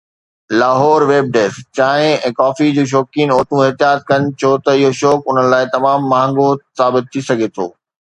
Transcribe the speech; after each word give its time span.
Lahore 0.59 1.01
(web 1.09 1.27
desk) 1.33 1.65
چانهه 1.79 2.15
۽ 2.29 2.31
coffee 2.39 2.69
جو 2.77 2.85
شوقين 2.93 3.33
عورتون 3.35 3.61
احتياط 3.65 4.07
ڪن 4.13 4.25
ڇو 4.45 4.51
ته 4.65 4.71
اهو 4.79 4.89
شوق 5.01 5.29
انهن 5.35 5.51
لاءِ 5.53 5.69
تمام 5.77 6.09
مهانگو 6.15 6.49
ثابت 6.83 7.13
ٿي 7.13 7.25
سگهي 7.29 7.51
ٿو 7.59 7.69